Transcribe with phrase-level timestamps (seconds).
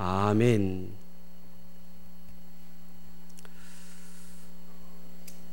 [0.00, 0.92] 아멘.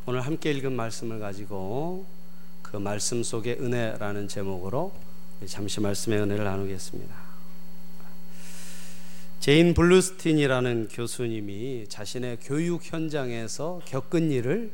[0.06, 2.06] 오늘 함께 읽은 말씀을 가지고
[2.62, 4.94] 그 말씀 속의 은혜라는 제목으로
[5.48, 7.16] 잠시 말씀의 은혜를 나누겠습니다.
[9.40, 14.72] 제인 블루스틴이라는 교수님이 자신의 교육 현장에서 겪은 일을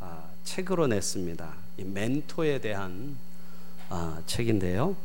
[0.00, 1.54] 아, 책으로 냈습니다.
[1.76, 3.18] 멘토에 대한
[3.90, 4.96] 아, 책인데요.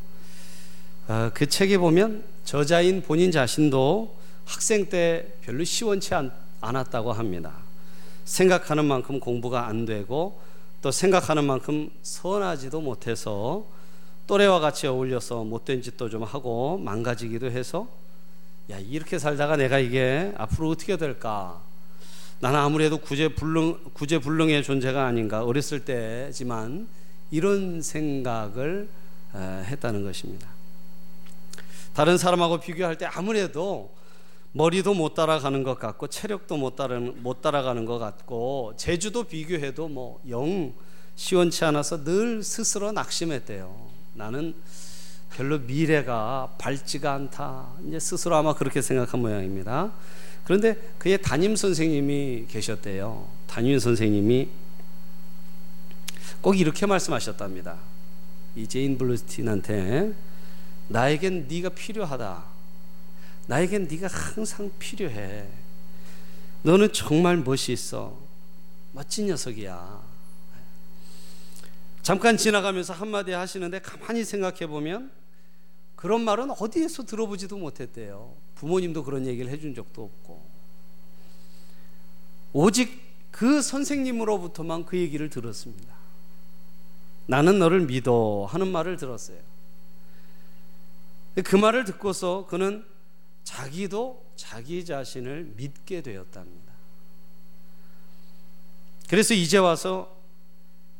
[1.10, 6.16] 아, 그 책에 보면 저자인 본인 자신도 학생 때 별로 시원치
[6.62, 7.54] 않았다고 합니다.
[8.26, 10.42] 생각하는 만큼 공부가 안 되고
[10.82, 13.64] 또 생각하는 만큼 선하지도 못해서
[14.26, 17.88] 또래와 같이 어울려서 못된 짓도 좀 하고 망가지기도 해서
[18.72, 21.62] 야 이렇게 살다가 내가 이게 앞으로 어떻게 될까?
[22.40, 26.88] 나는 아무래도 구제불능 구제불능의 존재가 아닌가 어렸을 때지만
[27.30, 28.90] 이런 생각을
[29.36, 30.59] 했다는 것입니다.
[31.94, 33.94] 다른 사람하고 비교할 때 아무래도
[34.52, 40.20] 머리도 못 따라가는 것 같고 체력도 못 따라 못 따라가는 것 같고 제주도 비교해도 뭐
[40.30, 40.74] 영
[41.20, 43.90] 시원치 않아서 늘 스스로 낙심했대요.
[44.14, 44.56] 나는
[45.36, 47.68] 별로 미래가 밝지가 않다.
[47.86, 49.92] 이제 스스로 아마 그렇게 생각한 모양입니다.
[50.46, 53.28] 그런데 그의 담임 선생님이 계셨대요.
[53.48, 54.48] 담임 선생님이
[56.40, 57.76] 꼭 이렇게 말씀하셨답니다.
[58.56, 60.14] 이제인 블루스틴한테
[60.90, 62.44] 나에겐 네가 필요하다.
[63.48, 65.48] 나에겐 네가 항상 필요해.
[66.64, 68.18] 너는 정말 멋있어.
[68.92, 70.02] 멋진 녀석이야.
[72.02, 75.12] 잠깐 지나가면서 한마디 하시는데 가만히 생각해 보면
[75.96, 78.34] 그런 말은 어디에서 들어보지도 못했대요.
[78.56, 80.44] 부모님도 그런 얘기를 해준 적도 없고.
[82.52, 83.00] 오직
[83.32, 85.94] 그 선생님으로부터만 그 얘기를 들었습니다.
[87.28, 89.49] 나는 너를 믿어 하는 말을 들었어요.
[91.44, 92.86] 그 말을 듣고서 그는
[93.44, 96.74] 자기도 자기 자신을 믿게 되었답니다.
[99.10, 100.16] 그래서 이제 와서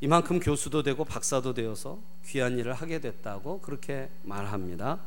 [0.02, 5.00] 이만큼 교수도 되고 박사도 되어서 귀한 일을 하게 됐다고 그렇게 말합니다.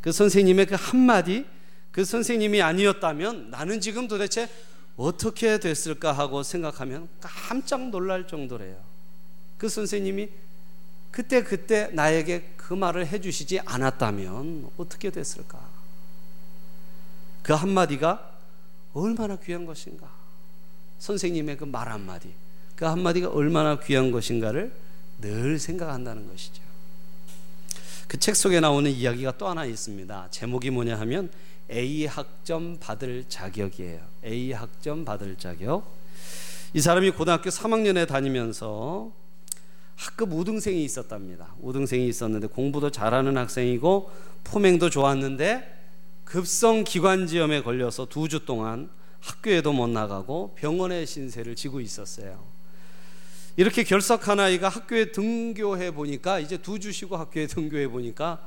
[0.00, 1.46] 그 선생님의 그 한마디,
[1.92, 4.48] 그 선생님이 아니었다면 나는 지금 도대체
[4.96, 8.76] 어떻게 됐을까 하고 생각하면 깜짝 놀랄 정도래요.
[9.56, 10.28] 그 선생님이
[11.10, 15.58] 그때 그때 나에게 그 말을 해주시지 않았다면 어떻게 됐을까?
[17.42, 18.30] 그 한마디가
[18.94, 20.08] 얼마나 귀한 것인가?
[21.00, 22.32] 선생님의 그 말 한마디,
[22.76, 24.72] 그 한마디가 얼마나 귀한 것인가를
[25.20, 26.62] 늘 생각한다는 것이죠.
[28.06, 30.28] 그 책 속에 나오는 이야기가 또 하나 있습니다.
[30.30, 31.28] 제목이 뭐냐 하면
[31.72, 34.00] A 학점 받을 자격이에요.
[34.24, 35.92] A 학점 받을 자격.
[36.72, 39.10] 이 사람이 고등학교 3학년에 다니면서
[40.00, 41.54] 학급 우등생이 있었답니다.
[41.60, 44.10] 우등생이 있었는데 공부도 잘하는 학생이고
[44.44, 45.78] 포맹도 좋았는데
[46.24, 48.88] 급성 기관지염에 걸려서 두 주 동안
[49.20, 52.42] 학교에도 못 나가고 병원의 신세를 지고 있었어요.
[53.58, 58.40] 이렇게 결석한 아이가 학교에 등교해 보니까 이제 두 주 쉬고 학교에 등교해 보니까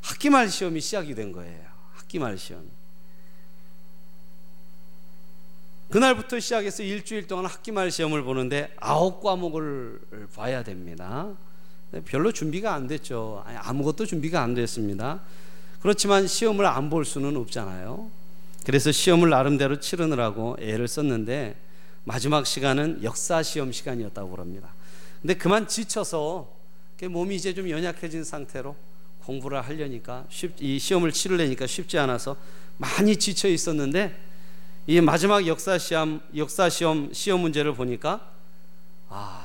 [0.00, 1.64] 학기말 시험이 시작이 된 거예요.
[1.94, 2.70] 학기말 시험.
[5.90, 10.00] 그날부터 시작해서 일주일 동안 학기말 시험을 보는데 아홉 과목을
[10.34, 11.28] 봐야 됩니다.
[12.06, 13.44] 별로 준비가 안 됐죠.
[13.46, 15.20] 아무것도 준비가 안 됐습니다.
[15.80, 18.10] 그렇지만 시험을 안 볼 수는 없잖아요.
[18.66, 21.54] 그래서 시험을 나름대로 치르느라고 애를 썼는데
[22.04, 24.70] 마지막 시간은 역사 시험 시간이었다고 그럽니다.
[25.22, 26.52] 근데 그만 지쳐서
[27.02, 28.74] 몸이 이제 좀 연약해진 상태로
[29.24, 32.36] 공부를 하려니까 쉽, 이 시험을 치르려니까 쉽지 않아서
[32.78, 34.16] 많이 지쳐 있었는데
[34.86, 38.30] 이 마지막 역사 시험 역사 시험 시험 문제를 보니까
[39.08, 39.44] 아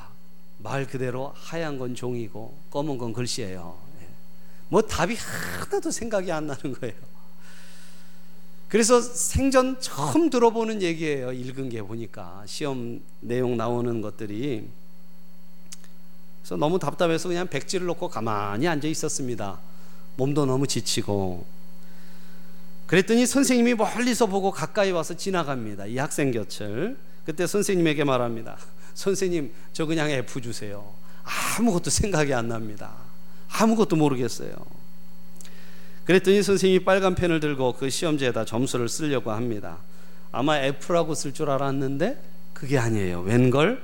[0.61, 3.77] 말 그대로 하얀 건 종이고 검은 건 글씨예요.
[4.67, 6.95] 뭐 답이 하나도 생각이 안 나는 거예요.
[8.67, 11.31] 그래서 생전 처음 들어보는 얘기예요.
[11.31, 14.67] 읽은 게 보니까 시험 내용 나오는 것들이
[16.41, 19.59] 그래서 너무 답답해서 그냥 백지를 놓고 가만히 앉아 있었습니다.
[20.17, 21.45] 몸도 너무 지치고
[22.89, 25.86] 그랬더니 선생님이 멀리서 보고 가까이 와서 지나갑니다.
[25.86, 28.57] 이 학생 곁을 그때 선생님에게 말합니다.
[28.95, 30.91] 선생님 저 그냥 F 주세요.
[31.59, 32.95] 아무것도 생각이 안 납니다.
[33.47, 34.56] 아무것도 모르겠어요.
[36.06, 39.77] 그랬더니 선생님이 빨간 펜을 들고 그 시험지에다 점수를 쓰려고 합니다.
[40.31, 42.19] 아마 F라고 쓸 줄 알았는데
[42.53, 43.21] 그게 아니에요.
[43.21, 43.83] 웬걸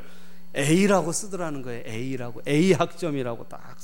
[0.55, 1.83] A라고 쓰더라는 거예요.
[1.85, 3.77] A라고 A 학점이라고 딱.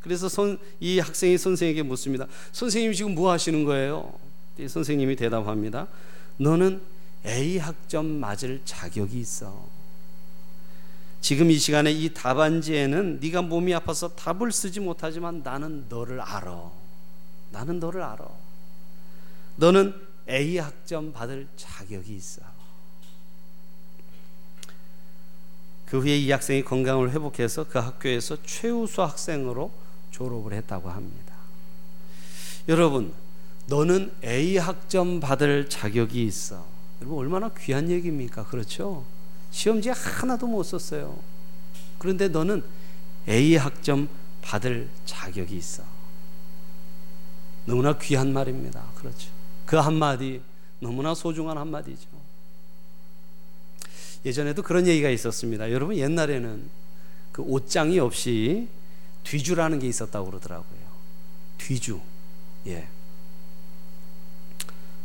[0.00, 2.26] 그래서 선, 이 학생이 선생에게 묻습니다.
[2.52, 4.18] 선생님 지금 뭐 하시는 거예요?
[4.66, 5.86] 선생님이 대답합니다.
[6.38, 6.80] 너는
[7.24, 9.66] A 학점 맞을 자격이 있어.
[11.20, 16.70] 지금 이 시간에 이 답안지에는 네가 몸이 아파서 답을 쓰지 못하지만 나는 너를 알아.
[17.50, 18.28] 나는 너를 알아.
[19.56, 19.94] 너는
[20.28, 22.42] A 학점 받을 자격이 있어.
[25.86, 29.70] 그 후에 이 학생이 건강을 회복해서 그 학교에서 최우수 학생으로
[30.10, 31.34] 졸업을 했다고 합니다.
[32.68, 33.14] 여러분,
[33.68, 36.64] 너는 A 학점 받을 자격이 있어.
[37.00, 38.46] 여러분 얼마나 귀한 얘기입니까?
[38.46, 39.04] 그렇죠?
[39.50, 41.18] 시험지 하나도 못 썼어요.
[41.98, 42.64] 그런데 너는
[43.28, 44.08] A 학점
[44.40, 45.82] 받을 자격이 있어.
[47.66, 48.82] 너무나 귀한 말입니다.
[48.94, 49.28] 그렇죠.
[49.66, 50.40] 그 한마디
[50.80, 52.08] 너무나 소중한 한마디죠.
[54.24, 55.70] 예전에도 그런 얘기가 있었습니다.
[55.72, 56.70] 여러분 옛날에는
[57.32, 58.68] 그 옷장이 없이
[59.24, 60.80] 뒤주라는 게 있었다고 그러더라고요.
[61.58, 62.00] 뒤주.
[62.66, 62.88] 예.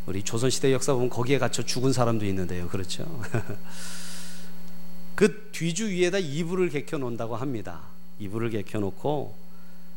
[0.05, 2.67] 우리 조선시대 역사 보면 거기에 갇혀 죽은 사람도 있는데요.
[2.67, 3.21] 그렇죠?
[5.15, 7.81] 그 뒤주 위에다 이불을 개켜 놓는다고 합니다.
[8.19, 9.35] 이불을 개켜 놓고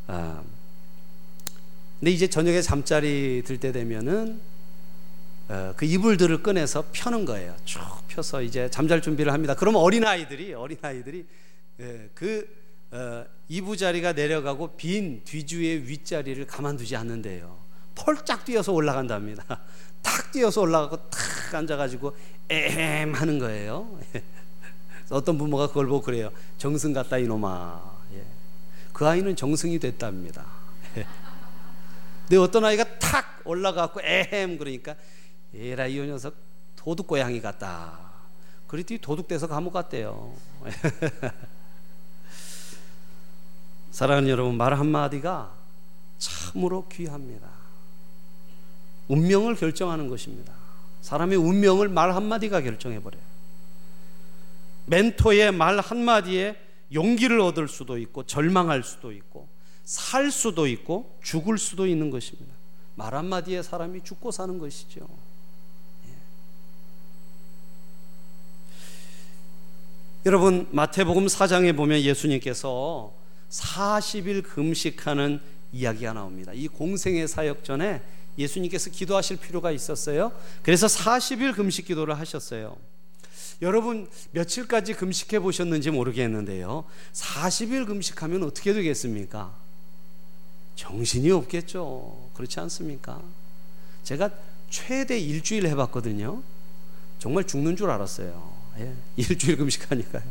[0.07, 0.41] 아,
[1.99, 4.39] 근데 이제 저녁에 잠자리 들 때 되면은
[5.49, 7.55] 어, 그 이불들을 꺼내서 펴는 거예요.
[7.65, 9.55] 쭉 펴서 이제 잠잘 준비를 합니다.
[9.55, 11.25] 그럼 어린 아이들이 어린 아이들이
[11.79, 12.47] 예, 그
[12.91, 17.57] 어, 이부자리가 내려가고 빈 뒤주의 윗자리를 가만두지 않는데요.
[17.95, 19.43] 펄짝 뛰어서 올라간답니다.
[20.07, 22.15] 탁 뛰어서 올라가고 탁 앉아가지고
[22.49, 23.99] 에헴 하는 거예요.
[25.11, 26.31] 어떤 부모가 그걸 보고 그래요.
[26.57, 27.97] 정승 같다 이놈아.
[28.13, 28.23] 예.
[28.93, 30.45] 그 아이는 정승이 됐답니다.
[32.23, 34.95] 근데 어떤 아이가 탁 올라가고 에헴 그러니까
[35.53, 36.35] 에라 이 녀석
[36.77, 37.99] 도둑 고양이 같다.
[38.67, 40.33] 그랬더니 도둑돼서 감옥 갔대요.
[43.91, 45.51] 사랑하는 여러분 말 한마디가
[46.17, 47.56] 참으로 귀합니다.
[49.07, 50.53] 운명을 결정하는 것입니다.
[51.01, 53.21] 사람의 운명을 말 한마디가 결정해버려요.
[54.87, 56.55] 멘토의 말 한마디에
[56.93, 59.47] 용기를 얻을 수도 있고 절망할 수도 있고
[59.83, 62.53] 살 수도 있고 죽을 수도 있는 것입니다.
[62.95, 65.07] 말 한마디에 사람이 죽고 사는 것이죠.
[66.07, 66.11] 예.
[70.25, 73.13] 여러분 마태복음 4장에 보면 예수님께서
[73.49, 75.39] 40일 금식하는
[75.73, 76.53] 이야기가 나옵니다.
[76.53, 78.01] 이 공생의 사역 전에
[78.37, 80.31] 예수님께서 기도하실 필요가 있었어요.
[80.63, 82.77] 그래서 40일 금식 기도를 하셨어요.
[83.61, 86.83] 여러분 며칠까지 금식해 보셨는지 모르겠는데요.
[87.13, 89.53] 40일 금식하면 어떻게 되겠습니까?
[90.75, 92.29] 정신이 없겠죠.
[92.35, 93.21] 그렇지 않습니까?
[94.03, 94.29] 제가
[94.69, 96.43] 최대 일주일 해봤거든요.
[97.17, 98.55] 정말 죽는 줄 알았어요.
[98.79, 100.23] 예, 일주일 금식하니까요.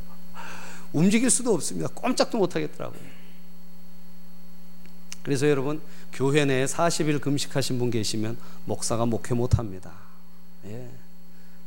[0.93, 1.89] 움직일 수도 없습니다.
[1.89, 3.16] 꼼짝도 못 하겠더라고요.
[5.27, 5.83] 그래서 여러분
[6.13, 9.91] 교회 내에 40일 금식하신 분 계시면 목사가 목회 못 합니다.
[10.67, 10.89] 예.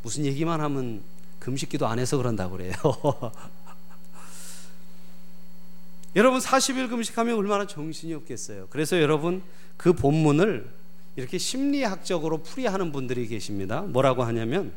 [0.02, 1.04] 무슨 얘기만 하면
[1.40, 2.72] 금식기도 안 해서 그런다고 그래요.
[6.16, 8.68] 여러분 40일 금식하면 얼마나 정신이 없겠어요.
[8.70, 9.44] 그래서 여러분
[9.76, 10.66] 그 본문을
[11.18, 13.82] 이렇게 심리학적으로 풀이하는 분들이 계십니다.
[13.82, 14.72] 뭐라고 하냐면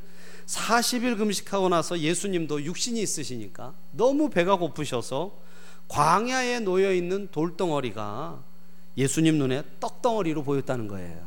[0.46, 5.38] 40일 금식하고 나서 예수님도 육신이 있으시니까 너무 배가 고프셔서
[5.86, 8.50] 광야에 놓여 있는 돌덩어리가
[8.96, 11.18] 예수님 눈에 떡덩어리로 보였다는 거예요.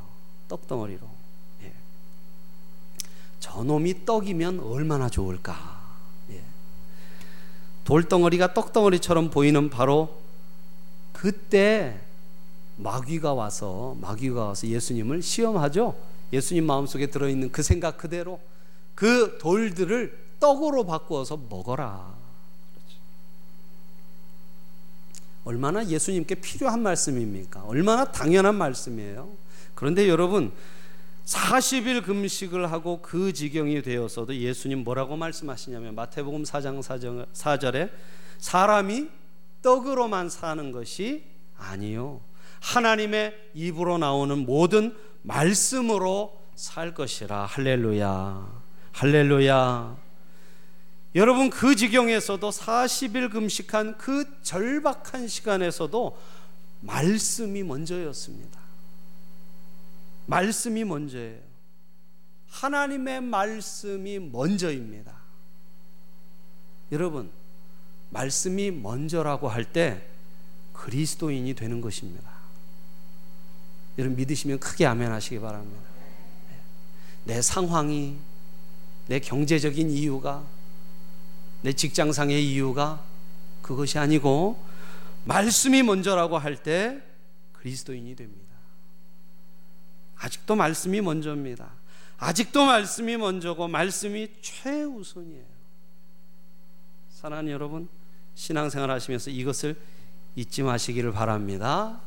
[0.48, 1.08] 떡덩어리로.
[1.64, 1.74] 예.
[3.40, 5.82] 저놈이 떡이면 얼마나 좋을까.
[6.32, 6.42] 예.
[7.84, 10.22] 돌덩어리가 떡덩어리처럼 보이는 바로
[11.12, 12.00] 그때
[12.78, 15.96] 마귀가 와서 마귀가 와서 예수님을 시험하죠.
[16.34, 18.40] 예수님 마음속에 들어 있는 그 생각 그대로
[18.94, 22.25] 그 돌들을 떡으로 바꾸어서 먹어라.
[25.46, 27.64] 얼마나 예수님께 필요한 말씀입니까?
[27.64, 29.30] 얼마나 당연한 말씀이에요.
[29.76, 30.52] 그런데 여러분
[31.26, 36.82] 40일 금식을 하고 그 지경이 되어서도 예수님 뭐라고 말씀하시냐면 마태복음 4장
[37.34, 37.90] 4절에
[38.38, 39.10] 사람이
[39.62, 41.24] 떡으로만 사는 것이
[41.58, 42.22] 아니요
[42.62, 48.62] 하나님의 입으로 나오는 모든 말씀으로 살 것이라 할렐루야
[48.92, 50.05] 할렐루야
[51.16, 56.18] 여러분 그 지경에서도 40일 금식한 그 절박한 시간에서도
[56.82, 58.60] 말씀이 먼저였습니다.
[60.26, 61.40] 말씀이 먼저예요.
[62.50, 65.14] 하나님의 말씀이 먼저입니다.
[66.92, 67.32] 여러분,
[68.10, 70.02] 말씀이 먼저라고 할 때
[70.74, 72.30] 그리스도인이 되는 것입니다.
[73.98, 75.82] 여러분 믿으시면 크게 아멘 하시기 바랍니다.
[77.24, 78.18] 내 상황이,
[79.08, 80.46] 내 경제적인 이유가,
[81.66, 83.04] 내 직장상의 이유가
[83.64, 84.64] 그것이 아니고
[85.24, 87.02] 말씀이 먼저라고 할 때
[87.54, 88.54] 그리스도인이 됩니다.
[90.16, 91.72] 아직도 말씀이 먼저입니다.
[92.20, 95.44] 아직도 말씀이 먼저고 말씀이 최우선이에요.
[97.10, 97.90] 사랑하는 여러분,
[98.36, 99.76] 신앙생활 하시면서 이것을
[100.36, 102.00] 잊지 마시기를 바랍니다.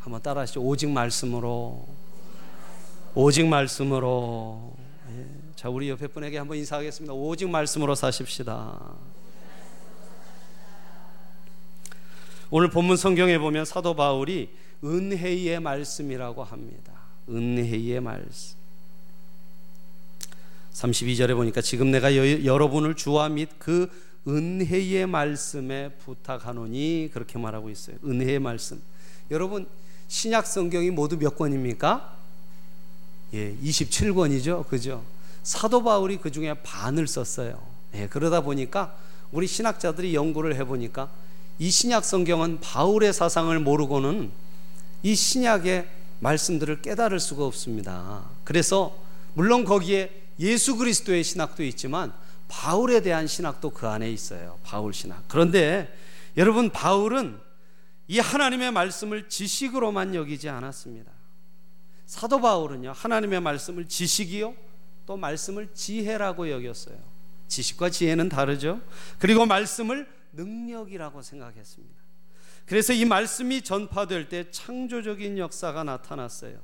[0.00, 0.60] 한번 따라하시죠.
[0.62, 1.86] 오직 말씀으로
[3.14, 4.85] 오직 말씀으로.
[5.56, 5.60] 예.
[5.60, 7.14] 자, 우리 옆에 분에게 한번 인사하겠습니다.
[7.14, 8.78] 오직 말씀으로 사십시다.
[12.50, 14.50] 오늘 본문 성경에 보면 사도 바울이
[14.84, 16.92] 은혜의 말씀이라고 합니다.
[17.28, 18.56] 은혜의 말씀.
[20.74, 23.90] 32절에 보니까 지금 내가 여, 여러분을 주와 및 그
[24.28, 27.96] 은혜의 말씀에 부탁하노니 그렇게 말하고 있어요.
[28.04, 28.80] 은혜의 말씀.
[29.30, 29.66] 여러분
[30.08, 32.16] 신약 성경이 모두 몇 권입니까?
[33.32, 34.68] 예, 27권이죠.
[34.68, 35.15] 그죠?
[35.46, 37.64] 사도 바울이 그 중에 반을 썼어요.
[37.94, 38.96] 예, 그러다 보니까
[39.30, 41.08] 우리 신학자들이 연구를 해 보니까
[41.60, 44.32] 이 신약 성경은 바울의 사상을 모르고는
[45.04, 45.88] 이 신약의
[46.18, 48.24] 말씀들을 깨달을 수가 없습니다.
[48.42, 48.98] 그래서
[49.34, 50.10] 물론 거기에
[50.40, 52.12] 예수 그리스도의 신학도 있지만
[52.48, 54.58] 바울에 대한 신학도 그 안에 있어요.
[54.64, 55.22] 바울 신학.
[55.28, 55.96] 그런데
[56.36, 57.38] 여러분 바울은
[58.08, 61.12] 이 하나님의 말씀을 지식으로만 여기지 않았습니다.
[62.04, 62.94] 사도 바울은요.
[62.96, 64.65] 하나님의 말씀을 지식이요.
[65.06, 66.96] 또 말씀을 지혜라고 여겼어요.
[67.48, 68.80] 지식과 지혜는 다르죠.
[69.18, 71.94] 그리고 말씀을 능력이라고 생각했습니다.
[72.66, 76.58] 그래서 이 말씀이 전파될 때 창조적인 역사가 나타났어요.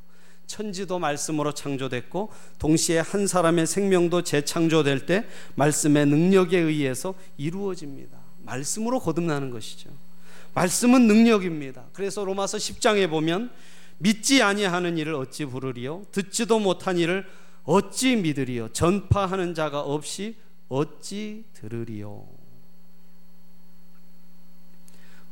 [0.46, 8.18] 천지도 말씀으로 창조됐고 동시에 한 사람의 생명도 재창조될 때 말씀의 능력에 의해서 이루어집니다.
[8.44, 9.90] 말씀으로 거듭나는 것이죠.
[10.54, 11.84] 말씀은 능력입니다.
[11.92, 13.50] 그래서 로마서 10장에 보면
[13.98, 17.24] 믿지 아니하는 일을 어찌 부르리요 듣지도 못한 일을
[17.64, 20.36] 어찌 믿으리요 전파하는 자가 없이
[20.68, 22.26] 어찌 들으리요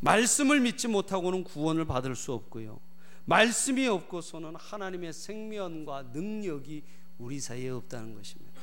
[0.01, 2.81] 말씀을 믿지 못하고는 구원을 받을 수 없고요.
[3.27, 6.83] 말씀이 없고서는 하나님의 생명과 능력이
[7.19, 8.61] 우리 사이에 없다는 것입니다.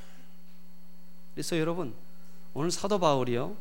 [1.33, 1.93] 그래서 여러분
[2.53, 3.55] 오늘 사도 바울이요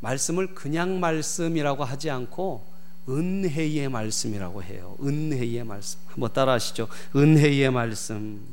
[0.00, 2.64] 말씀을 그냥 말씀이라고 하지 않고
[3.08, 4.96] 은혜의 말씀이라고 해요.
[5.02, 6.88] 은혜의 말씀 한번 따라 하시죠.
[7.14, 8.46] 은혜의 말씀,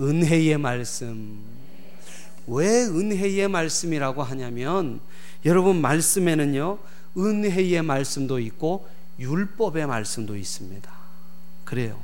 [0.00, 1.42] 은혜의 말씀.
[2.46, 5.00] 왜 은혜의 말씀이라고 하냐면
[5.44, 6.78] 여러분 말씀에는요
[7.16, 8.86] 은혜의 말씀도 있고
[9.18, 10.92] 율법의 말씀도 있습니다.
[11.64, 12.00] 그래요.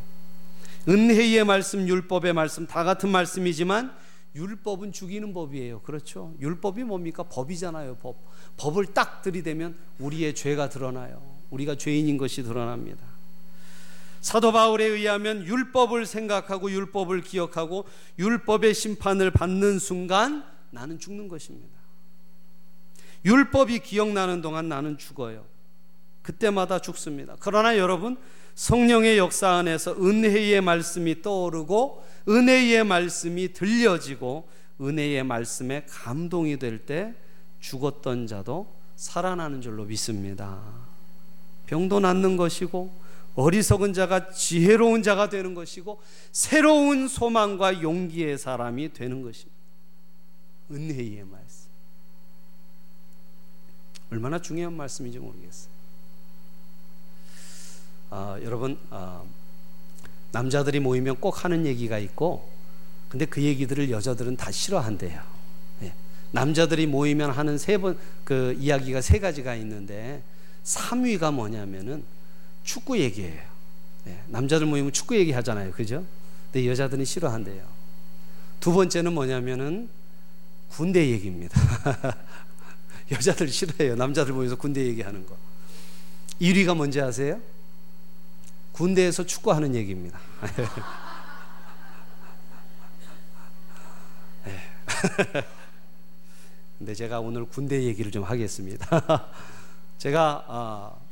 [0.88, 3.92] 은혜의 말씀, 율법의 말씀 다 같은 말씀이지만
[4.34, 5.80] 율법은 죽이는 법이에요.
[5.80, 6.34] 그렇죠?
[6.40, 7.24] 율법이 뭡니까?
[7.24, 7.96] 법이잖아요.
[7.96, 8.16] 법.
[8.56, 11.20] 법을 딱 들이대면 우리의 죄가 드러나요.
[11.50, 13.09] 우리가 죄인인 것이 드러납니다.
[14.20, 17.86] 사도 바울에 의하면 율법을 생각하고 율법을 기억하고
[18.18, 21.78] 율법의 심판을 받는 순간 나는 죽는 것입니다.
[23.24, 25.44] 율법이 기억나는 동안 나는 죽어요.
[26.22, 27.36] 그때마다 죽습니다.
[27.40, 28.16] 그러나 여러분,
[28.54, 34.48] 성령의 역사 안에서 은혜의 말씀이 떠오르고 은혜의 말씀이 들려지고
[34.80, 37.14] 은혜의 말씀에 감동이 될 때
[37.60, 40.58] 죽었던 자도 살아나는 줄로 믿습니다.
[41.66, 42.90] 병도 낫는 것이고
[43.34, 46.00] 어리석은 자가 지혜로운 자가 되는 것이고
[46.32, 49.58] 새로운 소망과 용기의 사람이 되는 것입니다.
[50.70, 51.68] 은혜의 말씀.
[54.10, 55.70] 얼마나 중요한 말씀인지 모르겠어요.
[58.10, 59.22] 아, 여러분 아,
[60.32, 62.48] 남자들이 모이면 꼭 하는 얘기가 있고
[63.08, 65.20] 근데 그 얘기들을 여자들은 다 싫어한대요.
[65.80, 65.94] 네.
[66.32, 70.22] 남자들이 모이면 하는 세 번 그 이야기가 세 가지가 있는데
[70.64, 72.04] 3위가 뭐냐면은
[72.70, 73.42] 축구 얘기예요.
[74.04, 74.22] 네.
[74.28, 75.72] 남자들 모이면 축구 얘기 하잖아요.
[75.72, 76.06] 그죠?
[76.52, 77.66] 근데 여자들은 싫어한대요.
[78.60, 79.90] 두 번째는 뭐냐면은
[80.68, 81.60] 군대 얘기입니다.
[83.10, 83.96] 여자들 싫어해요.
[83.96, 85.36] 남자들 모여서 군대 얘기하는 거.
[86.40, 87.40] 1위가 뭔지 아세요?
[88.70, 90.20] 군대에서 축구하는 얘기입니다.
[94.46, 94.60] 네.
[96.78, 99.26] 근데 제가 오늘 군대 얘기를 좀 하겠습니다.
[99.98, 101.09] 제가 어,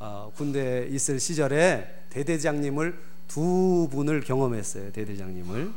[0.00, 4.92] 어, 군대 있을 시절에 대대장님을 두 분을 경험했어요.
[4.92, 5.70] 대대장님을.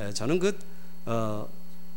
[0.00, 0.58] 에, 저는 그
[1.06, 1.48] 어,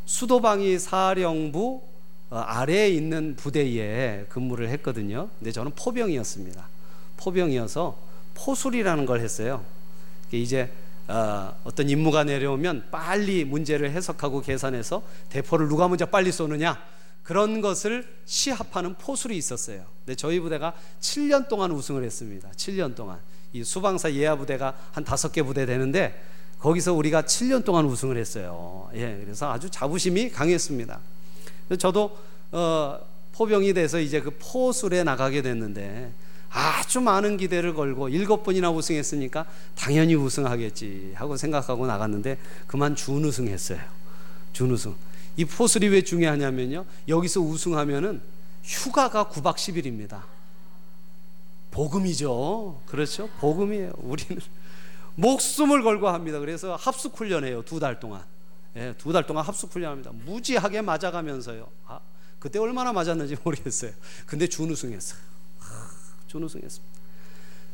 [0.06, 1.82] 수도방위 사령부
[2.30, 5.30] 어, 아래에 있는 부대에 근무를 했거든요.
[5.40, 6.64] 근데 저는 포병이었습니다.
[7.18, 7.98] 포병이어서
[8.36, 9.66] 포술이라는 걸 했어요.
[10.32, 10.72] 이제
[11.08, 16.80] 어, 떤 임무가 내려오면 빨리 문제를 해석하고 계산해서 대포를 누가 먼저 빨리 쏘느냐
[17.24, 19.86] 그런 것을 시합하는 포술이 있었어요.
[20.06, 22.50] 근데 저희 부대가 7년 동안 우승을 했습니다.
[22.52, 23.20] 7년 동안
[23.54, 26.22] 이 수방사 예하 부대가 한 다섯 개 부대 되는데
[26.60, 28.90] 거기서 우리가 7년 동안 우승을 했어요.
[28.96, 31.00] 예, 그래서 아주 자부심이 강했습니다.
[31.78, 32.18] 저도
[32.52, 33.00] 어,
[33.34, 36.12] 포병이 돼서 이제 그 포술에 나가게 됐는데
[36.50, 42.38] 아주 많은 기대를 걸고 일곱 번이나 우승했으니까 당연히 우승하겠지 하고 생각하고 나갔는데
[42.68, 43.80] 그만 준우승했어요.
[44.54, 44.96] 준우승.
[45.36, 46.86] 이 포슬이 왜 중요하냐면요.
[47.08, 48.22] 여기서 우승하면은
[48.64, 50.22] 휴가가 9박 10일입니다.
[51.72, 52.82] 복음이죠.
[52.86, 53.30] 그렇죠?
[53.40, 53.94] 복음이에요.
[53.98, 54.40] 우리는
[55.16, 56.40] 목숨을 걸고 합니다.
[56.40, 57.64] 그래서 합숙 훈련해요.
[57.64, 58.24] 두 달 동안.
[58.76, 60.12] 예, 두 달 동안 합숙 훈련합니다.
[60.26, 61.68] 무지하게 맞아가면서요.
[61.88, 62.00] 아,
[62.40, 63.92] 그때 얼마나 맞았는지 모르겠어요.
[64.26, 65.20] 근데 준우승했어요.
[65.62, 65.90] 아,
[66.28, 66.94] 준우승했습니다.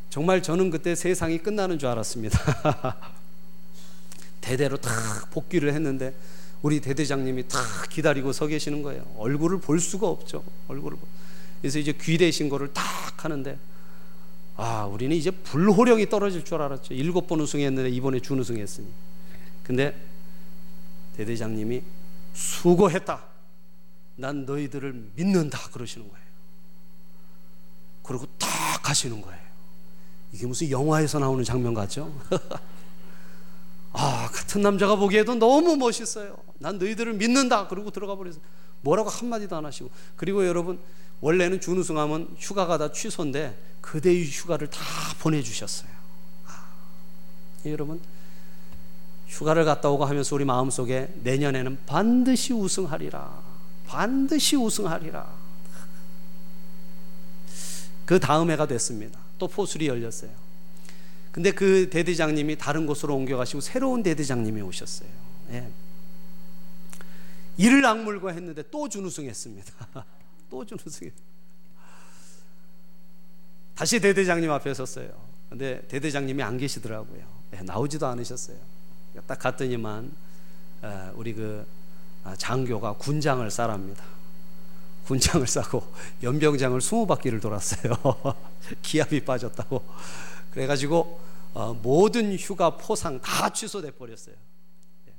[0.09, 2.39] 정말 저는 그때 세상이 끝나는 줄 알았습니다.
[4.41, 4.91] 대대로 다
[5.31, 6.15] 복귀를 했는데
[6.61, 9.05] 우리 대대장님이 다 기다리고 서 계시는 거예요.
[9.17, 10.43] 얼굴을 볼 수가 없죠.
[10.67, 10.97] 얼굴을.
[11.61, 12.83] 그래서 이제 귀 대 신고를 딱
[13.23, 13.57] 하는데
[14.57, 16.93] 아, 우리는 이제 불호령이 떨어질 줄 알았죠.
[16.93, 18.87] 일곱 번 우승했는데 이번에 준우승했으니.
[19.63, 19.95] 근데
[21.15, 21.81] 대대장님이
[22.33, 23.23] 수고했다.
[24.17, 25.69] 난 너희들을 믿는다.
[25.69, 26.25] 그러시는 거예요.
[28.03, 29.39] 그리고 딱 가시는 거예요.
[30.33, 32.13] 이게 무슨 영화에서 나오는 장면 같죠?
[33.93, 36.37] 아, 같은 남자가 보기에도 너무 멋있어요.
[36.59, 37.67] 난 너희들을 믿는다.
[37.67, 38.39] 그러고 들어가 버려서
[38.81, 39.89] 뭐라고 한마디도 안 하시고.
[40.15, 40.79] 그리고 여러분,
[41.21, 44.79] 원래는 준우승하면 휴가가 다 취소인데 그대의 휴가를 다
[45.19, 45.89] 보내주셨어요.
[46.47, 46.65] 아,
[47.65, 47.99] 여러분,
[49.27, 53.41] 휴가를 갔다 오고 하면서 우리 마음속에 내년에는 반드시 우승하리라.
[53.85, 55.27] 반드시 우승하리라.
[58.05, 59.19] 그 다음 해가 됐습니다.
[59.37, 60.31] 또 포술이 열렸어요.
[61.39, 65.07] 근데 그 대대장님이 다른 곳으로 옮겨가시고 새로운 대대장님이 오셨어요.
[65.51, 65.71] 예.
[67.55, 69.87] 이를 악물고 했는데 또 준우승했습니다.
[70.51, 71.13] 또 준우승했.
[73.73, 75.11] 다시 대대장님 앞에 섰어요.
[75.49, 77.25] 근데 대대장님이 안 계시더라고요.
[77.53, 78.57] 예, 나오지도 않으셨어요.
[79.25, 80.11] 딱 갔더니만
[80.81, 81.65] 어, 우리 그
[82.25, 84.03] 아, 장교가 군장을 싸랍니다.
[85.05, 85.89] 군장을 싸고
[86.21, 87.93] 연병장을 스무 바퀴를 돌았어요.
[88.83, 89.81] 기압이 빠졌다고.
[90.51, 94.35] 그래가지고 어, 모든 휴가 포상 다 취소돼 버렸어요.
[95.07, 95.13] 예.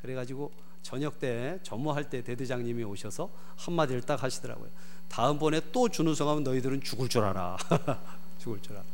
[0.00, 0.50] 그래가지고
[0.82, 4.70] 저녁 때 점호할 때 대대장님이 오셔서 한마디를 딱 하시더라고요.
[5.08, 7.56] 다음번에 또 준우승하면 너희들은 죽을 줄 알아.
[8.38, 8.84] 죽을 줄 알아.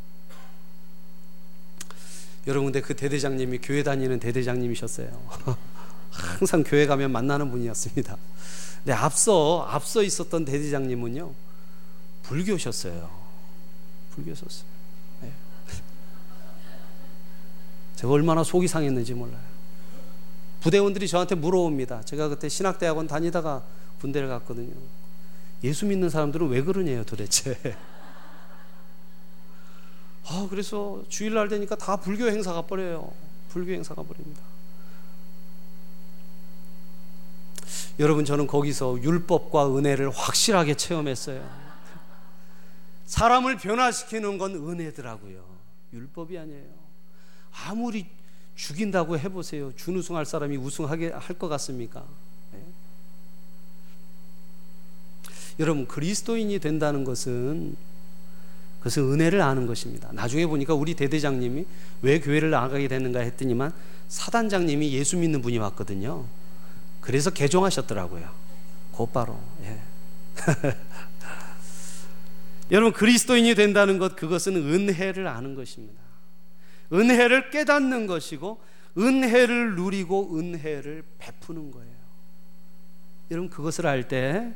[2.47, 5.57] 여러분 근데 그 대대장님이 교회 다니는 대대장님이셨어요.
[6.11, 8.17] 항상 교회 가면 만나는 분이었습니다.
[8.79, 11.33] 근데 앞서 앞서 있었던 대대장님은요
[12.23, 13.11] 불교셨어요.
[14.15, 14.67] 불교셨어요.
[15.23, 15.33] 네.
[17.97, 19.55] 제가 얼마나 속이 상했는지 몰라요.
[20.61, 22.03] 부대원들이 저한테 물어옵니다.
[22.03, 23.63] 제가 그때 신학대학원 다니다가
[24.01, 24.73] 군대를 갔거든요.
[25.63, 27.59] 예수 믿는 사람들은 왜 그러냐요, 도대체.
[30.27, 33.13] 아, 그래서 주일날 되니까 다 불교 행사가 버려요.
[33.49, 34.43] 불교 행사가 버립니다.
[37.99, 41.49] 여러분, 저는 거기서 율법과 은혜를 확실하게 체험했어요.
[43.07, 45.45] 사람을 변화시키는 건 은혜더라고요.
[45.93, 46.84] 율법이 아니에요.
[47.67, 48.07] 아무리
[48.57, 49.73] 죽인다고 해보세요.
[49.77, 52.05] 준우승할 사람이 우승하게 할 것 같습니까?
[52.53, 52.61] 네.
[55.61, 57.77] 여러분 그리스도인이 된다는 것은
[58.79, 60.11] 그것은 은혜를 아는 것입니다.
[60.13, 61.65] 나중에 보니까 우리 대대장님이
[62.03, 63.73] 왜 교회를 나가게 됐는가 했더니만
[64.09, 66.27] 사단장님이 예수 믿는 분이 왔거든요.
[67.01, 68.31] 그래서 개종하셨더라고요.
[68.93, 69.41] 곧바로.
[69.63, 69.81] 예.
[72.71, 76.04] 여러분 그리스도인이 된다는 것 그것은 은혜를 아는 것입니다.
[76.93, 78.59] 은혜를 깨닫는 것이고
[78.97, 81.95] 은혜를 누리고 은혜를 베푸는 거예요.
[83.31, 84.53] 여러분 그것을 알 때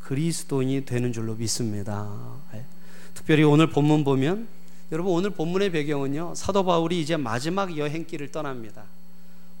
[0.00, 2.10] 그리스도인이 되는 줄로 믿습니다.
[2.54, 2.64] 예.
[3.14, 4.48] 특별히 오늘 본문 보면
[4.90, 8.84] 여러분 오늘 본문의 배경은요 사도 바울이 이제 마지막 여행길을 떠납니다.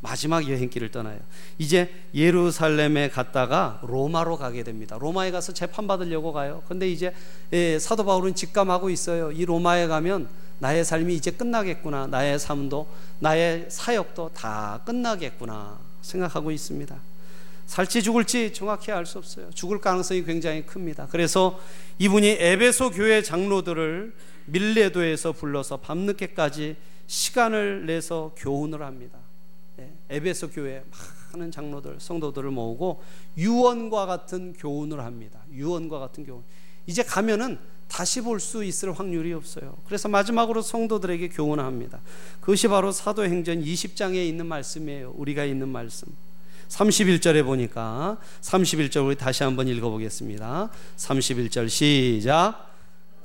[0.00, 1.20] 마지막 여행길을 떠나요.
[1.58, 4.96] 이제 예루살렘에 갔다가 로마로 가게 됩니다.
[4.98, 6.62] 로마에 가서 재판 받으려고 가요.
[6.66, 7.12] 근데 이제
[7.52, 9.30] 예, 사도 바울은 직감하고 있어요.
[9.30, 10.28] 이 로마에 가면
[10.60, 12.06] 나의 삶이 이제 끝나겠구나.
[12.06, 12.86] 나의 삶도
[13.18, 16.96] 나의 사역도 다 끝나겠구나 생각하고 있습니다.
[17.66, 19.50] 살지 죽을지 정확히 알 수 없어요.
[19.50, 21.06] 죽을 가능성이 굉장히 큽니다.
[21.10, 21.58] 그래서
[21.98, 24.14] 이분이 에베소 교회 장로들을
[24.46, 29.18] 밀레도에서 불러서 밤늦게까지 시간을 내서 교훈을 합니다.
[29.78, 30.82] 예, 에베소 교회
[31.32, 33.02] 많은 장로들, 성도들을 모으고
[33.36, 35.40] 유언과 같은 교훈을 합니다.
[35.52, 36.42] 유언과 같은 교훈.
[36.86, 37.58] 이제 가면은
[37.90, 39.76] 다시 볼 수 있을 확률이 없어요.
[39.84, 42.00] 그래서 마지막으로 성도들에게 교훈합니다.
[42.40, 45.12] 그것이 바로 사도행전 20장에 있는 말씀이에요.
[45.16, 46.08] 우리가 있는 말씀.
[46.68, 50.70] 31절에 보니까 31절 우리 다시 한번 읽어보겠습니다.
[50.96, 52.70] 31절 시작.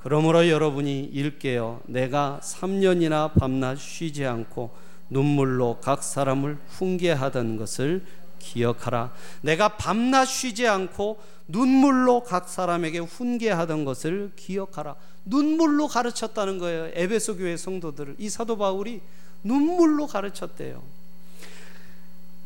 [0.01, 1.81] 그러므로 여러분이 읽게요.
[1.85, 4.71] 내가 3년이나 밤낮 쉬지 않고
[5.11, 8.03] 눈물로 각 사람을 훈계하던 것을
[8.39, 9.13] 기억하라.
[9.41, 14.95] 내가 밤낮 쉬지 않고 눈물로 각 사람에게 훈계하던 것을 기억하라.
[15.25, 16.89] 눈물로 가르쳤다는 거예요.
[16.93, 19.01] 에베소 교회 성도들을 이 사도 바울이
[19.43, 20.83] 눈물로 가르쳤대요.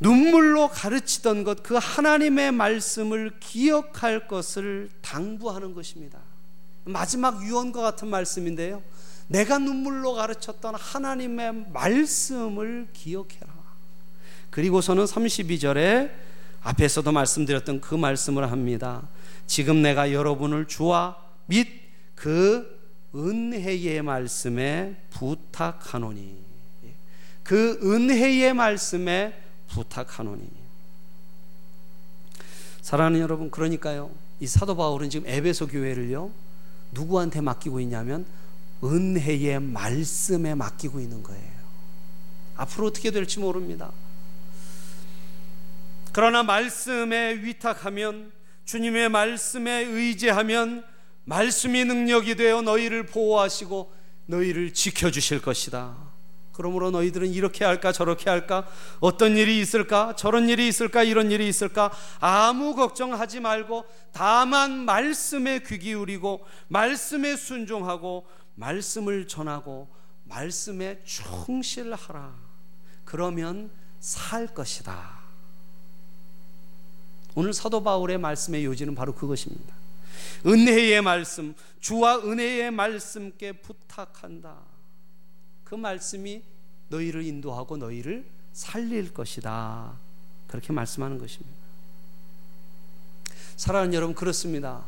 [0.01, 6.19] 눈물로 가르치던 것, 그 하나님의 말씀을 기억할 것을 당부하는 것입니다.
[6.85, 8.81] 마지막 유언과 같은 말씀인데요.
[9.27, 13.59] 내가 눈물로 가르쳤던 하나님의 말씀을 기억해라.
[14.49, 16.28] 그리고서는 32절에
[16.61, 19.07] 앞에서도 말씀드렸던 그 말씀을 합니다.
[19.47, 21.67] 지금 내가 여러분을 주와 및
[22.15, 22.79] 그
[23.15, 26.37] 은혜의 말씀에 부탁하노니.
[27.43, 29.33] 그 은혜의 말씀에
[29.69, 30.47] 부탁하노니.
[32.81, 34.11] 사랑하는 여러분 그러니까요.
[34.39, 36.31] 이 사도 바울은 지금 에베소 교회를요
[36.91, 38.25] 누구한테 맡기고 있냐면
[38.83, 41.59] 은혜의 말씀에 맡기고 있는 거예요.
[42.55, 43.91] 앞으로 어떻게 될지 모릅니다
[46.19, 48.33] 그러나 말씀에 위탁하면
[48.65, 50.83] 주님의 말씀에 의지하면
[51.23, 53.93] 말씀이 능력이 되어 너희를 보호하시고
[54.25, 55.95] 너희를 지켜주실 것이다.
[56.51, 58.67] 그러므로 너희들은 이렇게 할까 저렇게 할까
[58.99, 65.79] 어떤 일이 있을까 저런 일이 있을까 이런 일이 있을까 아무 걱정하지 말고 다만 말씀에 귀
[65.79, 69.87] 기울이고 말씀에 순종하고 말씀을 전하고
[70.25, 72.35] 말씀에 충실하라.
[73.05, 75.18] 그러면 살 것이다.
[77.35, 79.75] 오늘 사도 바울의 말씀의 요지는 바로 그것입니다.
[80.45, 84.57] 은혜의 말씀, 주와 은혜의 말씀께 부탁한다.
[85.63, 86.43] 그 말씀이
[86.89, 89.93] 너희를 인도하고 너희를 살릴 것이다.
[90.47, 91.57] 그렇게 말씀하는 것입니다.
[93.55, 94.83] 사랑하는 여러분, 그렇습니다.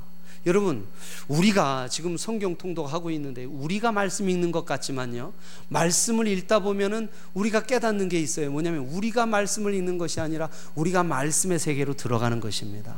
[0.45, 0.87] 여러분,
[1.27, 5.33] 우리가 지금 성경 통독하고 있는데 우리가 말씀 읽는 것 같지만요.
[5.69, 8.51] 말씀을 읽다 보면은 우리가 깨닫는 게 있어요.
[8.51, 12.95] 뭐냐면 우리가 말씀을 읽는 것이 아니라 우리가 말씀의 세계로 들어가는 것입니다.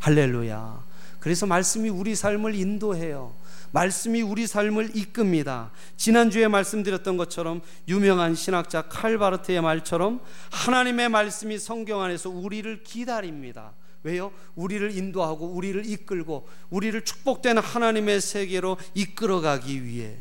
[0.00, 0.82] 할렐루야.
[1.20, 3.32] 그래서 말씀이 우리 삶을 인도해요.
[3.70, 5.70] 말씀이 우리 삶을 이끕니다.
[5.96, 13.72] 지난주에 말씀드렸던 것처럼 유명한 신학자 칼바르트의 말처럼 하나님의 말씀이 성경 안에서 우리를 기다립니다.
[14.02, 14.32] 왜요?
[14.56, 20.16] 우리를 인도하고 우리를 이끌고 우리를 축복된 하나님의 세계로 이끌어가기 위해.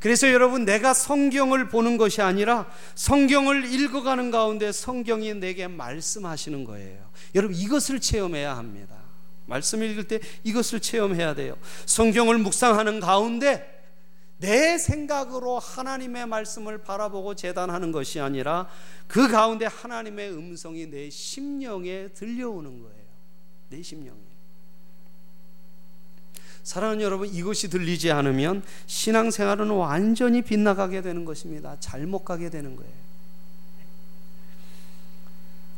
[0.00, 7.10] 그래서 여러분 내가 성경을 보는 것이 아니라 성경을 읽어가는 가운데 성경이 내게 말씀하시는 거예요.
[7.34, 8.96] 여러분 이것을 체험해야 합니다.
[9.46, 11.56] 말씀 읽을 때 이것을 체험해야 돼요.
[11.84, 13.78] 성경을 묵상하는 가운데
[14.38, 18.68] 내 생각으로 하나님의 말씀을 바라보고 재단하는 것이 아니라
[19.06, 22.99] 그 가운데 하나님의 음성이 내 심령에 들려오는 거예요.
[23.70, 24.18] 내 심령에.
[26.62, 31.76] 사랑하는 여러분, 이것이 들리지 않으면 신앙생활은 완전히 빗나가게 되는 것입니다.
[31.80, 32.92] 잘못 가게 되는 거예요.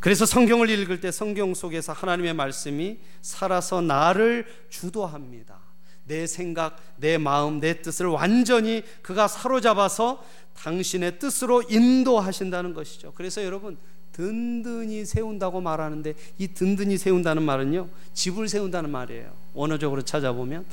[0.01, 5.61] 그래서 성경을 읽을 때 성경 속에서 하나님의 말씀이 살아서 나를 주도합니다.
[6.05, 10.25] 내 생각, 내 마음, 내 뜻을 완전히 그가 사로잡아서
[10.55, 13.13] 당신의 뜻으로 인도하신다는 것이죠.
[13.15, 13.77] 그래서 여러분,
[14.13, 20.67] 든든히 세운다고 말하는데 이 든든히 세운다는 말은요 집을 세운다는 말이에요 원어적으로 찾아보면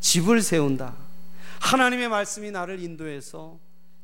[0.00, 0.96] 집을 세운다
[1.60, 3.58] 하나님의 말씀이 나를 인도해서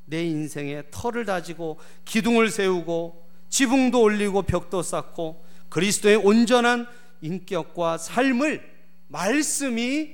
[0.04, 6.86] 내 인생에 터를 다지고 기둥을 세우고 지붕도 올리고 벽도 쌓고 그리스도의 온전한
[7.20, 8.70] 인격과 삶을
[9.08, 10.10] 말씀이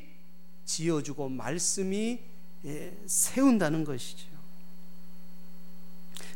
[0.65, 2.19] 지어주고 말씀이
[2.65, 4.28] 예, 세운다는 것이죠.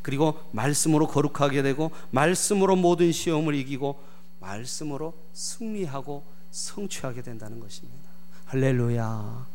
[0.02, 3.98] 그리고 말씀으로 거룩하게 되고 말씀으로 모든 시험을 이기고
[4.40, 7.98] 말씀으로 승리하고 성취하게 된다는 것입니다.
[8.46, 9.46] 할렐루야.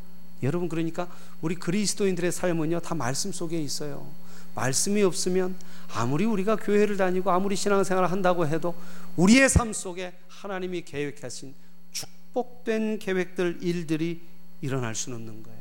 [0.43, 1.07] 여러분 그러니까
[1.41, 4.07] 우리 그리스도인들의 삶은요 다 말씀 속에 있어요.
[4.55, 5.55] 말씀이 없으면
[5.93, 8.73] 아무리 우리가 교회를 다니고 아무리 신앙생활을 한다고 해도
[9.15, 11.53] 우리의 삶 속에 하나님이 계획하신
[11.91, 14.21] 축복된 계획들 일들이
[14.61, 15.57] 일어날 수는 없는 거예요.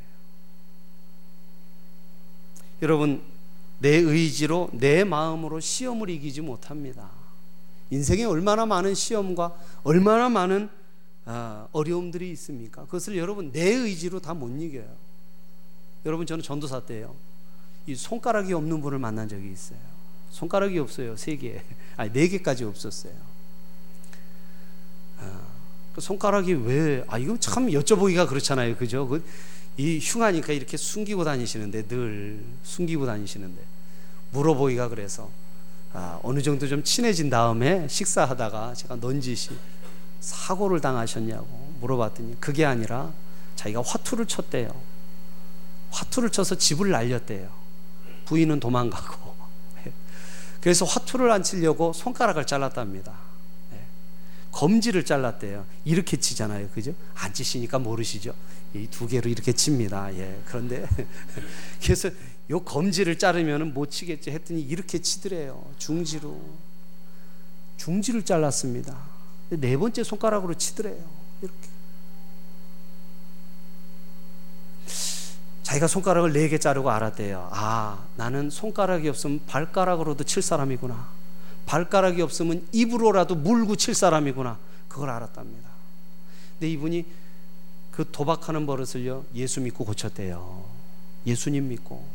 [2.83, 3.23] 여러분
[3.79, 7.11] 내 의지로 내 마음으로 시험을 이기지 못합니다.
[7.91, 10.69] 인생에 얼마나 많은 시험과 얼마나 많은
[11.25, 12.85] 아, 어려움들이 있습니까?
[12.85, 14.87] 그것을 여러분 내 의지로 다 못 이겨요.
[16.05, 17.15] 여러분 저는 전도사 때요.
[17.87, 19.79] 이 손가락이 없는 분을 만난 적이 있어요.
[20.31, 21.17] 손가락이 없어요.
[21.17, 21.63] 세 개.
[21.97, 23.13] 아니 네 개까지 없었어요.
[25.19, 25.41] 아,
[25.95, 27.05] 그 손가락이 왜?
[27.09, 28.77] 아 이거 참 여쭤보기가 그렇잖아요.
[28.77, 29.09] 그죠?
[29.09, 29.25] 그
[29.77, 33.61] 이 흉하니까 이렇게 숨기고 다니시는데 늘 숨기고 다니시는데
[34.33, 35.31] 물어보기가 그래서
[35.93, 39.51] 아, 어느 정도 좀 친해진 다음에 식사하다가 제가 넌지시
[40.21, 41.47] 사고를 당하셨냐고
[41.81, 43.13] 물어봤더니 그게 아니라
[43.57, 44.69] 자기가 화투를 쳤대요.
[45.91, 47.49] 화투를 쳐서 집을 날렸대요.
[48.27, 49.35] 부인은 도망가고.
[50.61, 53.26] 그래서 화투를 안 치려고 손가락을 잘랐답니다.
[54.57, 54.59] 예.
[54.59, 55.67] 검지를 잘랐대요.
[55.85, 56.69] 이렇게 치잖아요.
[56.71, 56.95] 그죠?
[57.15, 58.35] 안 치시니까 모르시죠?
[58.75, 60.15] 이 두 개로 이렇게 칩니다.
[60.17, 60.39] 예.
[60.47, 60.87] 그런데
[61.83, 62.11] 그래서
[62.51, 65.63] 요 검지를 자르면은 못 치겠지 했더니 이렇게 치더래요.
[65.79, 66.41] 중지로.
[67.77, 68.97] 중지를 잘랐습니다.
[69.51, 71.05] 네 번째 손가락으로 치더래요.
[71.43, 71.59] 이렇게.
[75.63, 77.49] 자기가 손가락을 네 개 자르고 알았대요.
[77.53, 81.16] 아, 나는 손가락이 없으면 발가락으로도 칠 사람이구나.
[81.67, 84.59] 발가락이 없으면 입으로라도 물고 칠 사람이구나.
[84.89, 85.69] 그걸 알았답니다.
[86.53, 87.05] 근데 이분이
[87.91, 90.65] 그 도박하는 버릇을요, 예수 믿고 고쳤대요.
[91.27, 92.07] 예수님 믿고.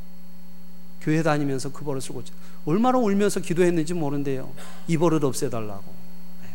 [1.01, 2.33] 교회 다니면서 그 버릇을 고쳐.
[2.65, 4.53] 얼마나 울면서 기도했는지 모른대요.
[4.87, 5.93] 이 버릇 없애달라고.
[6.43, 6.49] 네.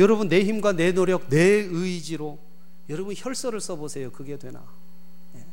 [0.00, 2.38] 여러분, 내 힘과 내 노력, 내 의지로
[2.88, 4.10] 여러분 혈서를 써보세요.
[4.12, 4.62] 그게 되나?
[5.36, 5.44] 예.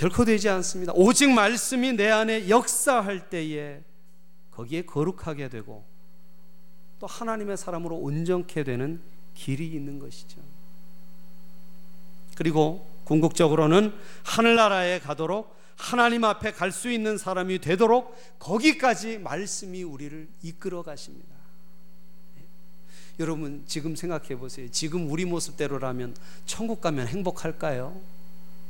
[0.00, 0.94] 결코 되지 않습니다.
[0.96, 3.82] 오직 말씀이 내 안에 역사할 때에
[4.50, 5.84] 거기에 거룩하게 되고
[6.98, 9.02] 또 하나님의 사람으로 온전케 되는
[9.34, 10.40] 길이 있는 것이죠.
[12.34, 13.92] 그리고 궁극적으로는
[14.24, 21.28] 하늘나라에 가도록 하나님 앞에 갈 수 있는 사람이 되도록 거기까지 말씀이 우리를 이끌어 가십니다.
[23.18, 24.70] 여러분 지금 생각해 보세요.
[24.70, 28.19] 지금 우리 모습대로라면 천국 가면 행복할까요?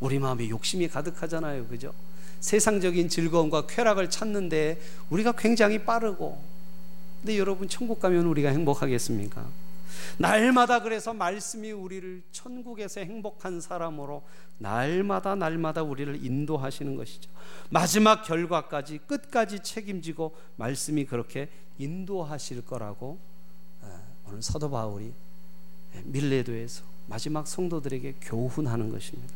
[0.00, 1.66] 우리 마음에 욕심이 가득하잖아요.
[1.66, 1.92] 그죠?
[2.40, 6.42] 세상적인 즐거움과 쾌락을 찾는데 우리가 굉장히 빠르고
[7.20, 9.46] 근데 여러분 천국 가면 우리가 행복하겠습니까?
[10.16, 14.22] 날마다 그래서 말씀이 우리를 천국에서 행복한 사람으로
[14.56, 17.30] 날마다 날마다 우리를 인도하시는 것이죠.
[17.68, 23.18] 마지막 결과까지 끝까지 책임지고 말씀이 그렇게 인도하실 거라고
[24.26, 25.12] 오늘 사도 바울이
[26.04, 29.34] 밀레도에서 마지막 성도들에게 교훈하는 것입니다.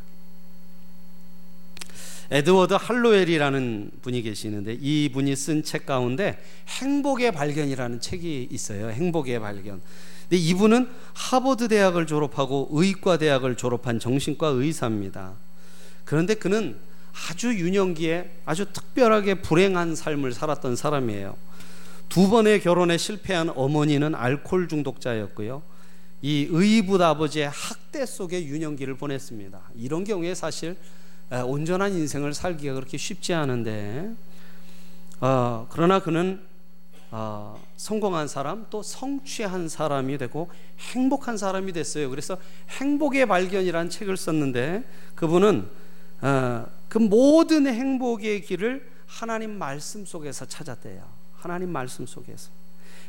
[2.31, 8.91] 에드워드 할로웰이라는 분이 계시는데 이 분이 쓴 책 가운데 행복의 발견이라는 책이 있어요.
[8.91, 9.81] 행복의 발견.
[10.23, 15.35] 근데 이분은 하버드 대학을 졸업하고 의과 대학을 졸업한 정신과 의사입니다.
[16.05, 16.77] 그런데 그는
[17.29, 21.37] 아주 유년기에 아주 특별하게 불행한 삶을 살았던 사람이에요.
[22.09, 25.63] 두 번의 결혼에 실패한 어머니는 알코올 중독자였고요.
[26.23, 29.61] 이 의붓 아버지의 학대 속에 유년기를 보냈습니다.
[29.77, 30.77] 이런 경우에 사실
[31.31, 34.13] 온전한 인생을 살기가 그렇게 쉽지 않은데,
[35.21, 36.41] 어, 그러나 그는
[37.11, 40.51] 어, 성공한 사람 또 성취한 사람이 되고
[40.93, 42.11] 행복한 사람이 됐어요.
[42.11, 42.37] 그래서
[42.71, 44.83] 행복의 발견이라는 책을 썼는데
[45.15, 45.69] 그분은
[46.23, 51.07] 어, 그 모든 행복의 길을 하나님 말씀 속에서 찾았대요.
[51.37, 52.51] 하나님 말씀 속에서.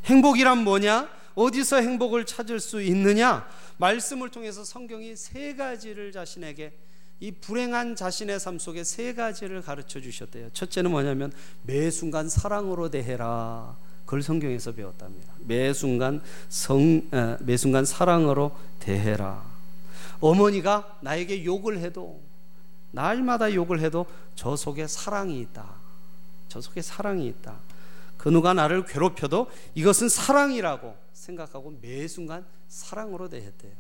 [0.06, 1.10] 행복이란 뭐냐?
[1.34, 3.49] 어디서 행복을 찾을 수 있느냐?
[3.78, 6.73] 말씀을 통해서 성경이 세 가지를 자신에게
[7.19, 10.49] 이 불행한 자신의 삶 속에 세 가지를 가르쳐 주셨대요.
[10.51, 11.32] 첫째는 뭐냐면
[11.63, 13.75] 매 순간 사랑으로 대해라.
[14.06, 15.34] 그걸 성경에서 배웠답니다.
[15.39, 19.43] 매 순간 성, 에, 매 순간 사랑으로 대해라.
[20.19, 22.21] 어머니가 나에게 욕을 해도
[22.91, 25.65] 날마다 욕을 해도 저 속에 사랑이 있다.
[26.47, 27.56] 저 속에 사랑이 있다.
[28.17, 33.71] 그 누가 나를 괴롭혀도 이것은 사랑이라고 생각하고 매 순간 사랑으로 대했대요.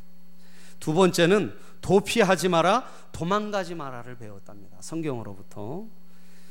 [0.79, 4.75] 두 번째는 도피하지 마라, 도망가지 마라를 배웠답니다.
[4.79, 5.85] 성경으로부터.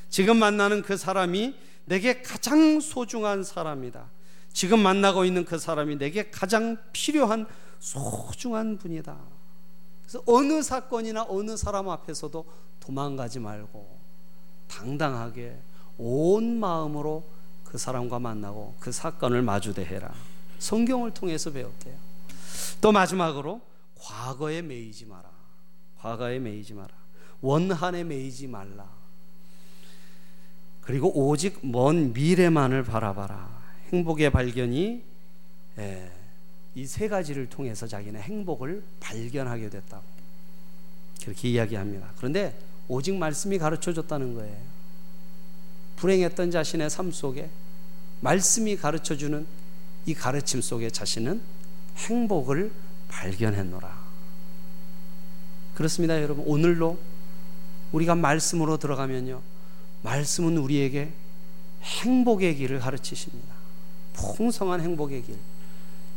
[0.08, 4.04] 지금 만나는 그 사람이 내게 가장 소중한 사람이다.
[4.52, 7.48] 지금 만나고 있는 그 사람이 내게 가장 필요한
[7.80, 9.16] 소중한 분이다.
[10.02, 12.44] 그래서 어느 사건이나 어느 사람 앞에서도
[12.78, 13.98] 도망가지 말고
[14.68, 15.58] 당당하게
[15.98, 17.24] 온 마음으로
[17.64, 20.14] 그 사람과 만나고 그 사건을 마주대해라.
[20.60, 21.96] 성경을 통해서 배웠대요.
[22.80, 23.73] 또 마지막으로
[24.04, 25.30] 과거에 매이지 마라.
[25.98, 26.88] 과거에 매이지 마라.
[27.40, 28.86] 원한에 매이지 말라.
[30.82, 33.64] 그리고 오직 먼 미래만을 바라봐라.
[33.92, 35.02] 행복의 발견이
[35.78, 36.12] 예,
[36.74, 40.04] 이세 가지를 통해서 자기는 행복을 발견하게 됐다고
[41.22, 42.12] 그렇게 이야기합니다.
[42.18, 44.56] 그런데 오직 말씀이 가르쳐 줬다는 거예요.
[45.96, 47.48] 불행했던 자신의 삶 속에
[48.20, 49.46] 말씀이 가르쳐 주는
[50.04, 51.40] 이 가르침 속에 자신은
[51.96, 52.70] 행복을
[53.14, 54.04] 발견했노라.
[55.74, 56.44] 그렇습니다, 여러분.
[56.46, 56.98] 오늘로
[57.92, 59.40] 우리가 말씀으로 들어가면요.
[60.02, 61.12] 말씀은 우리에게
[61.82, 63.54] 행복의 길을 가르치십니다.
[64.14, 65.36] 풍성한 행복의 길,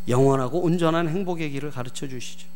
[0.07, 2.47] 영원하고 온전한 행복의 길을 가르쳐 주시죠.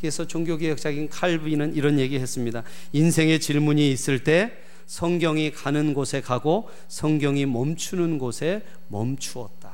[0.00, 2.62] 그래서 종교개혁자인 칼빈은 이런 얘기 했습니다.
[2.92, 4.52] 인생의 질문이 있을 때
[4.86, 9.70] 성경이 가는 곳에 가고 성경이 멈추는 곳에 멈추었다.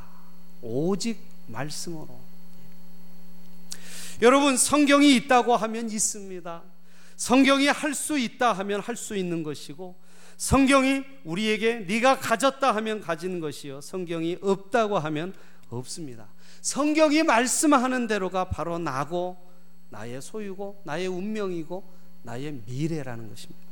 [0.62, 2.23] 오직 말씀으로.
[4.22, 6.62] 여러분, 성경이 있다고 하면 있습니다.
[7.16, 9.94] 성경이 할 수 있다 하면 할 수 있는 것이고
[10.36, 15.32] 성경이 우리에게 네가 가졌다 하면 가진 것이요 성경이 없다고 하면
[15.70, 16.26] 없습니다.
[16.60, 19.36] 성경이 말씀하는 대로가 바로 나고
[19.90, 21.84] 나의 소유고 나의 운명이고
[22.22, 23.62] 나의 미래라는 것입니다.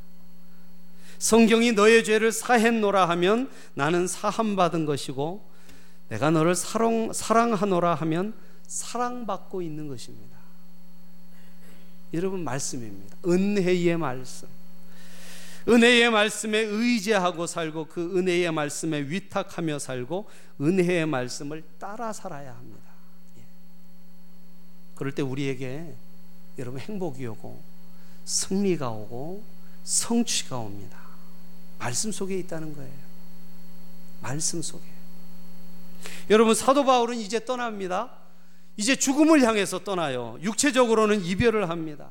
[1.17, 5.49] 성경이 너의 죄를 사했노라 하면 나는 사함 받은 것이고
[6.09, 8.33] 내가 너를 사랑, 사랑하노라 하면
[8.67, 10.37] 사랑받고 있는 것입니다.
[12.13, 13.17] 여러분 말씀입니다.
[13.25, 14.47] 은혜의 말씀.
[15.67, 20.29] 은혜의 말씀에 의지하고 살고 그 은혜의 말씀에 위탁하며 살고
[20.61, 22.83] 은혜의 말씀을 따라 살아야 합니다.
[23.37, 23.43] 예.
[24.95, 25.95] 그럴 때 우리에게
[26.59, 27.61] 여러분 행복이 오고
[28.25, 29.43] 승리가 오고
[29.83, 30.97] 성취가 옵니다.
[31.79, 33.03] 말씀 속에 있다는 거예요.
[34.21, 34.83] 말씀 속에.
[36.29, 38.22] 여러분 사도 바울은 이제 떠납니다.
[38.75, 40.37] 이제 죽음을 향해서 떠나요.
[40.41, 42.09] 육체적으로는 이별을 합니다.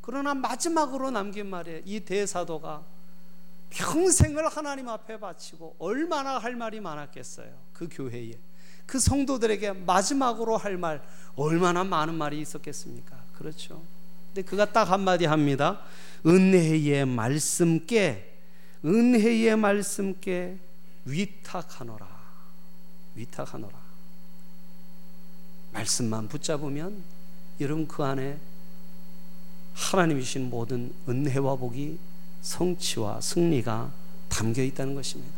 [0.00, 1.80] 그러나 마지막으로 남긴 말이에요.
[1.84, 2.84] 이 대사도가
[3.70, 7.48] 평생을 하나님 앞에 바치고 얼마나 할 말이 많았겠어요.
[7.72, 8.38] 그 교회에.
[8.86, 11.02] 그 성도들에게 마지막으로 할 말
[11.36, 13.16] 얼마나 많은 말이 있었겠습니까?
[13.36, 13.82] 그렇죠.
[14.26, 15.80] 근데 그가 딱 한마디 합니다.
[16.26, 18.38] 은혜의 말씀께
[18.84, 20.58] 은혜의 말씀께
[21.06, 22.06] 위탁하노라.
[23.14, 23.83] 위탁하노라.
[25.74, 27.02] 말씀만 붙잡으면
[27.60, 28.38] 여러분 그 안에
[29.74, 31.98] 하나님이 주신 모든 은혜와 복이
[32.42, 33.92] 성취와 승리가
[34.28, 35.34] 담겨 있다는 것입니다.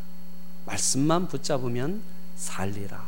[0.67, 2.03] 말씀만 붙잡으면
[2.37, 3.03] 살리라.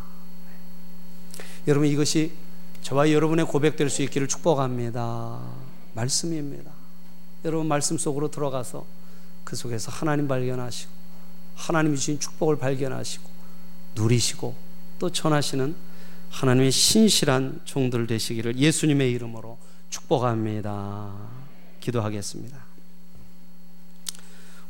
[1.66, 2.32] 여러분 이것이
[2.80, 5.40] 저와 여러분의 고백될 수 있기를 축복합니다.
[5.92, 6.70] 말씀입니다.
[7.44, 8.86] 여러분 말씀 속으로 들어가서
[9.44, 10.90] 그 속에서 하나님 발견하시고
[11.56, 13.28] 하나님이 주신 축복을 발견하시고
[13.96, 14.54] 누리시고
[14.98, 15.87] 또 전하시는
[16.30, 19.58] 하나님의 신실한 종들 되시기를 예수님의 이름으로
[19.90, 21.12] 축복합니다.
[21.80, 22.58] 기도하겠습니다.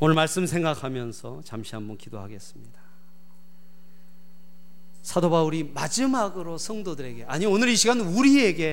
[0.01, 2.79] 오늘 말씀 생각하면서 잠시 한번 기도하겠습니다.
[5.03, 8.67] 사도 바울이 마지막으로 성도들에게 아니 오늘 이 시간 우리에게